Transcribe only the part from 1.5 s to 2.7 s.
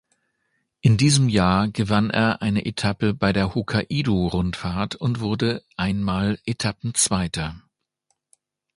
gewann er eine